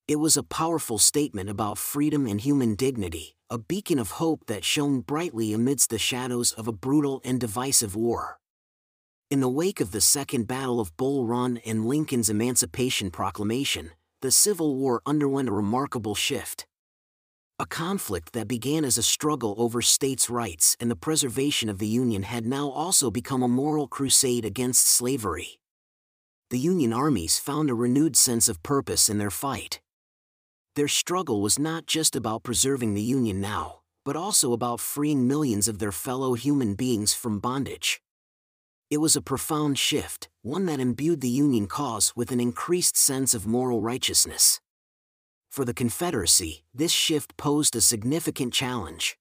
[0.07, 4.63] It was a powerful statement about freedom and human dignity, a beacon of hope that
[4.63, 8.37] shone brightly amidst the shadows of a brutal and divisive war.
[9.31, 14.29] In the wake of the Second Battle of Bull Run and Lincoln's Emancipation Proclamation, the
[14.29, 16.67] Civil War underwent a remarkable shift.
[17.57, 21.87] A conflict that began as a struggle over states' rights and the preservation of the
[21.87, 25.59] Union had now also become a moral crusade against slavery.
[26.51, 29.79] The Union armies found a renewed sense of purpose in their fight.
[30.75, 35.69] Their struggle was not just about preserving the Union now, but also about freeing millions
[35.69, 38.01] of their fellow human beings from bondage.
[38.89, 43.33] It was a profound shift, one that imbued the Union cause with an increased sense
[43.33, 44.59] of moral righteousness.
[45.49, 49.17] For the Confederacy, this shift posed a significant challenge.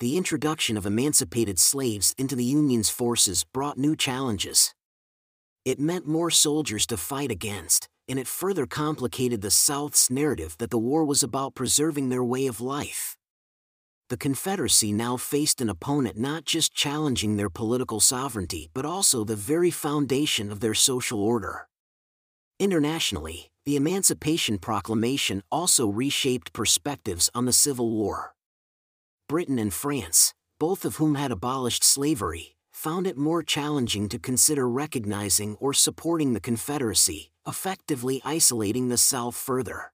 [0.00, 4.74] The introduction of emancipated slaves into the Union's forces brought new challenges.
[5.64, 10.70] It meant more soldiers to fight against, and it further complicated the South's narrative that
[10.70, 13.16] the war was about preserving their way of life.
[14.08, 19.36] The Confederacy now faced an opponent not just challenging their political sovereignty but also the
[19.36, 21.68] very foundation of their social order.
[22.58, 28.34] Internationally, the Emancipation Proclamation also reshaped perspectives on the Civil War.
[29.28, 34.68] Britain and France, both of whom had abolished slavery, found it more challenging to consider
[34.68, 39.92] recognizing or supporting the Confederacy, effectively isolating the South further.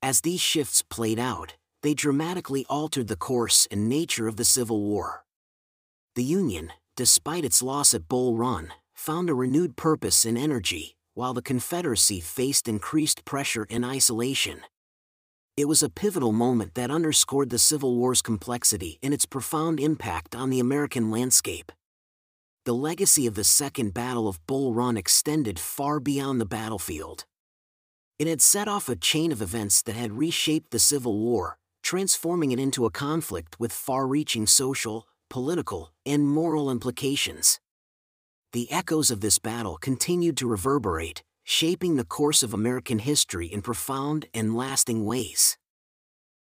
[0.00, 4.80] As these shifts played out, they dramatically altered the course and nature of the Civil
[4.80, 5.26] War.
[6.14, 11.34] The Union, despite its loss at Bull Run, found a renewed purpose and energy, while
[11.34, 14.62] the Confederacy faced increased pressure and isolation.
[15.58, 20.34] It was a pivotal moment that underscored the Civil War's complexity and its profound impact
[20.34, 21.70] on the American landscape.
[22.64, 27.24] The legacy of the Second Battle of Bull Run extended far beyond the battlefield.
[28.18, 32.52] It had set off a chain of events that had reshaped the Civil War, transforming
[32.52, 37.58] it into a conflict with far reaching social, political, and moral implications
[38.52, 43.62] the echoes of this battle continued to reverberate, shaping the course of American history in
[43.62, 45.56] profound and lasting ways.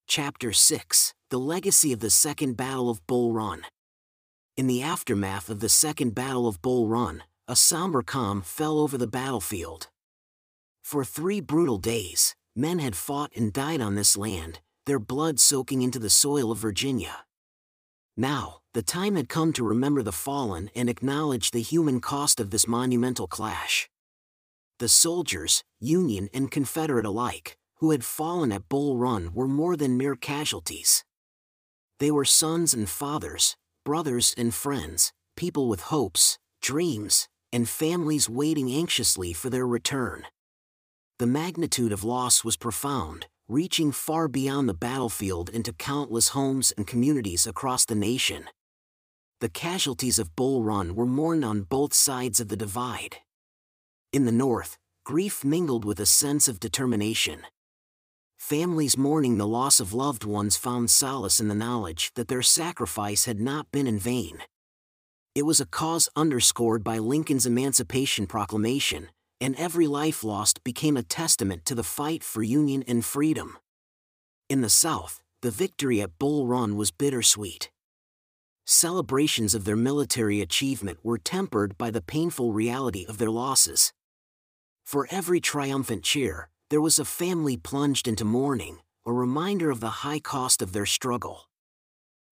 [0.07, 3.61] Chapter 6 The Legacy of the Second Battle of Bull Run.
[4.57, 8.97] In the aftermath of the Second Battle of Bull Run, a somber calm fell over
[8.97, 9.87] the battlefield.
[10.83, 15.83] For three brutal days, men had fought and died on this land, their blood soaking
[15.83, 17.23] into the soil of Virginia.
[18.17, 22.49] Now, the time had come to remember the fallen and acknowledge the human cost of
[22.49, 23.89] this monumental clash.
[24.79, 29.97] The soldiers, Union and Confederate alike, who had fallen at Bull Run were more than
[29.97, 31.05] mere casualties.
[31.99, 38.71] They were sons and fathers, brothers and friends, people with hopes, dreams, and families waiting
[38.71, 40.25] anxiously for their return.
[41.19, 46.87] The magnitude of loss was profound, reaching far beyond the battlefield into countless homes and
[46.87, 48.45] communities across the nation
[49.41, 53.17] the casualties of Bull Run were mourned on both sides of the divide.
[54.13, 57.41] In the north, grief mingled with a sense of determination.
[58.41, 63.25] Families mourning the loss of loved ones found solace in the knowledge that their sacrifice
[63.25, 64.39] had not been in vain.
[65.35, 71.03] It was a cause underscored by Lincoln's Emancipation Proclamation, and every life lost became a
[71.03, 73.57] testament to the fight for union and freedom.
[74.49, 77.69] In the South, the victory at Bull Run was bittersweet
[78.65, 83.93] celebrations of their military achievement were tempered by the painful reality of their losses.
[84.83, 90.05] For every triumphant cheer, there was a family plunged into mourning, a reminder of the
[90.05, 91.49] high cost of their struggle.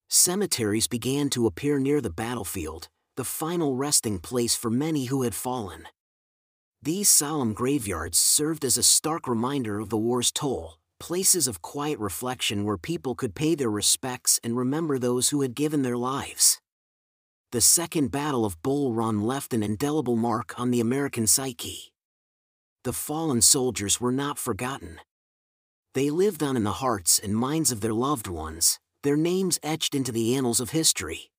[0.08, 2.88] Cemeteries began to appear near the battlefield,
[3.18, 5.90] the final resting place for many who had fallen.
[6.82, 12.00] These solemn graveyards served as a stark reminder of the war's toll, places of quiet
[12.00, 16.62] reflection where people could pay their respects and remember those who had given their lives.
[17.52, 21.92] The Second Battle of Bull Run left an indelible mark on the American psyche.
[22.86, 25.02] The fallen soldiers were not forgotten.
[25.94, 29.94] They lived on in the hearts and minds of their loved ones, their names etched
[29.94, 31.30] into the annals of history.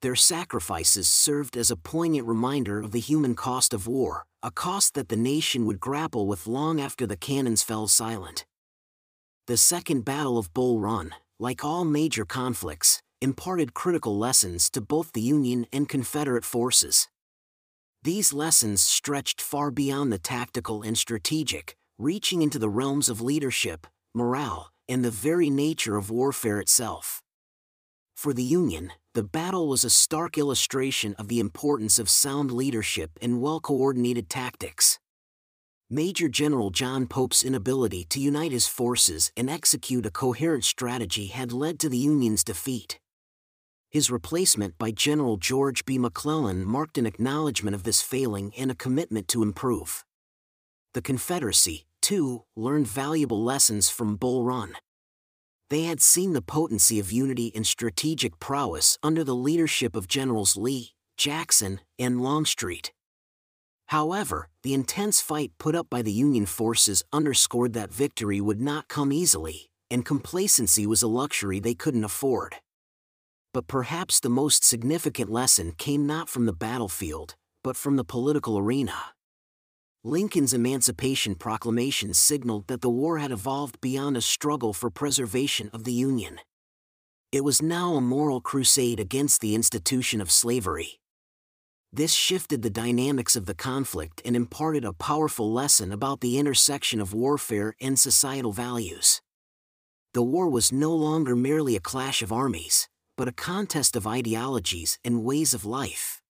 [0.00, 4.94] Their sacrifices served as a poignant reminder of the human cost of war, a cost
[4.94, 8.46] that the nation would grapple with long after the cannons fell silent.
[9.46, 15.12] The Second Battle of Bull Run, like all major conflicts, imparted critical lessons to both
[15.12, 17.08] the Union and Confederate forces.
[18.06, 23.84] These lessons stretched far beyond the tactical and strategic, reaching into the realms of leadership,
[24.14, 27.20] morale, and the very nature of warfare itself.
[28.14, 33.10] For the Union, the battle was a stark illustration of the importance of sound leadership
[33.20, 35.00] and well coordinated tactics.
[35.90, 41.50] Major General John Pope's inability to unite his forces and execute a coherent strategy had
[41.50, 43.00] led to the Union's defeat.
[43.90, 45.98] His replacement by General George B.
[45.98, 50.04] McClellan marked an acknowledgement of this failing and a commitment to improve.
[50.94, 54.74] The Confederacy, too, learned valuable lessons from Bull Run.
[55.70, 60.56] They had seen the potency of unity and strategic prowess under the leadership of Generals
[60.56, 62.92] Lee, Jackson, and Longstreet.
[63.86, 68.88] However, the intense fight put up by the Union forces underscored that victory would not
[68.88, 72.56] come easily, and complacency was a luxury they couldn't afford.
[73.56, 78.58] But perhaps the most significant lesson came not from the battlefield, but from the political
[78.58, 79.14] arena.
[80.04, 85.84] Lincoln's Emancipation Proclamation signaled that the war had evolved beyond a struggle for preservation of
[85.84, 86.38] the Union.
[87.32, 91.00] It was now a moral crusade against the institution of slavery.
[91.90, 97.00] This shifted the dynamics of the conflict and imparted a powerful lesson about the intersection
[97.00, 99.22] of warfare and societal values.
[100.12, 102.86] The war was no longer merely a clash of armies,
[103.16, 106.20] but a contest of ideologies and ways of life.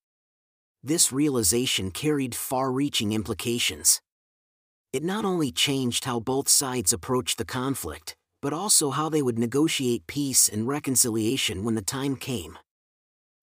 [0.82, 4.01] This realization carried far reaching implications.
[4.93, 9.39] It not only changed how both sides approached the conflict, but also how they would
[9.39, 12.57] negotiate peace and reconciliation when the time came.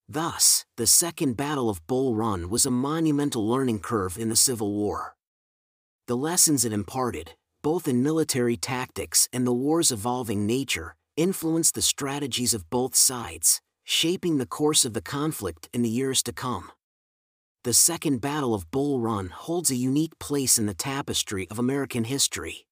[0.07, 4.71] Thus, the Second Battle of Bull Run was a monumental learning curve in the Civil
[4.73, 5.15] War.
[6.07, 11.81] The lessons it imparted, both in military tactics and the war's evolving nature, influenced the
[11.81, 16.71] strategies of both sides, shaping the course of the conflict in the years to come.
[17.63, 22.03] The Second Battle of Bull Run holds a unique place in the tapestry of American
[22.03, 22.65] history.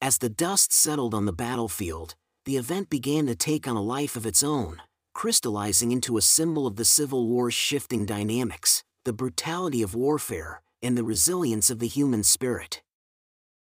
[0.00, 4.14] As the dust settled on the battlefield, the event began to take on a life
[4.14, 4.80] of its own,
[5.14, 10.96] crystallizing into a symbol of the Civil War's shifting dynamics, the brutality of warfare, and
[10.96, 12.82] the resilience of the human spirit.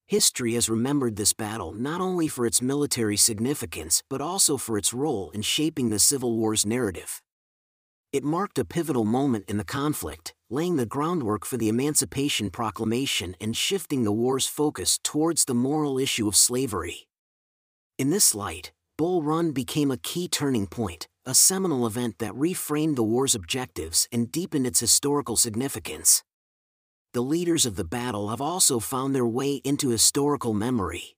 [0.09, 4.91] History has remembered this battle not only for its military significance but also for its
[4.91, 7.21] role in shaping the Civil War's narrative.
[8.11, 13.35] It marked a pivotal moment in the conflict, laying the groundwork for the Emancipation Proclamation
[13.39, 17.07] and shifting the war's focus towards the moral issue of slavery.
[17.99, 22.95] In this light, Bull Run became a key turning point, a seminal event that reframed
[22.95, 26.23] the war's objectives and deepened its historical significance.
[27.13, 31.15] The leaders of the battle have also found their way into historical memory.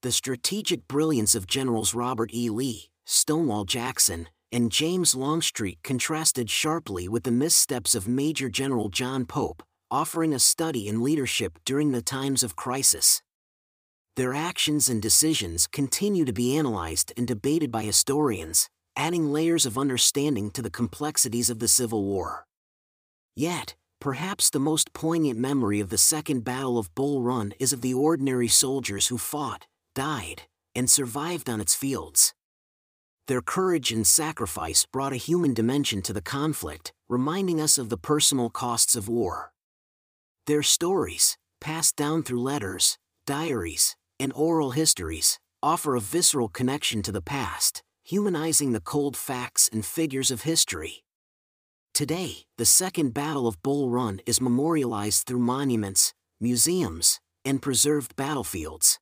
[0.00, 2.48] The strategic brilliance of Generals Robert E.
[2.48, 9.26] Lee, Stonewall Jackson, and James Longstreet contrasted sharply with the missteps of Major General John
[9.26, 13.20] Pope, offering a study in leadership during the times of crisis.
[14.16, 19.76] Their actions and decisions continue to be analyzed and debated by historians, adding layers of
[19.76, 22.46] understanding to the complexities of the Civil War.
[23.36, 23.74] Yet,
[24.04, 27.94] perhaps the most poignant memory of the Second Battle of Bull Run is of the
[27.94, 30.42] ordinary soldiers who fought, died,
[30.74, 32.34] and survived on its fields.
[33.28, 37.96] Their courage and sacrifice brought a human dimension to the conflict, reminding us of the
[37.96, 39.54] personal costs of war.
[40.46, 47.10] Their stories, passed down through letters, diaries, and oral histories, offer a visceral connection to
[47.10, 51.03] the past, humanizing the cold facts and figures of history.
[51.94, 58.98] Today, the Second Battle of Bull Run is memorialized through monuments, museums, and preserved battlefields.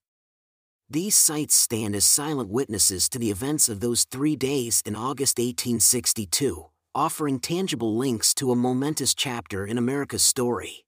[0.91, 5.39] These sites stand as silent witnesses to the events of those three days in August
[5.39, 10.85] 1862, offering tangible links to a momentous chapter in America's story.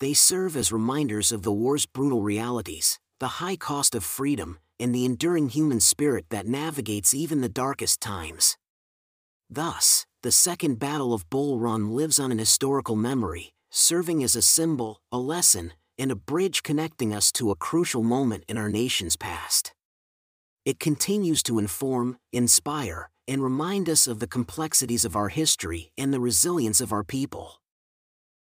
[0.00, 4.92] They serve as reminders of the war's brutal realities, the high cost of freedom, and
[4.92, 8.56] the enduring human spirit that navigates even the darkest times.
[9.48, 14.40] Thus, the Second Battle of Bull Run lives on an historical memory, serving as a
[14.40, 19.16] symbol, a lesson, and a bridge connecting us to a crucial moment in our nation's
[19.16, 19.74] past.
[20.64, 26.10] It continues to inform, inspire, and remind us of the complexities of our history and
[26.10, 27.60] the resilience of our people.